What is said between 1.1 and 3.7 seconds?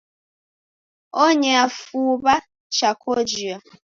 Onyea fuw'a cha kojia.